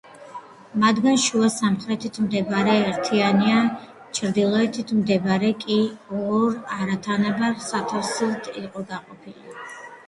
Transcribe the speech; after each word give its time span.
მათგან 0.83 1.19
შუა 1.23 1.49
სამხრეთით 1.55 2.17
მდებარე 2.23 2.73
ერთიანია, 2.87 3.59
ჩრდილოეთით 4.21 4.95
მდებარე 5.03 5.53
კი, 5.67 5.79
ორ 6.25 6.59
არათანაბარ 6.81 7.57
სათავსოდ 7.71 8.53
იყო 8.67 8.87
გაყოფილი. 8.91 9.57